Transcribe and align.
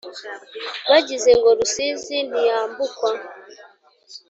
Bagize 0.89 1.29
ngo 1.39 1.49
Rusizi 1.57 2.17
ntiyambukwa, 2.29 3.09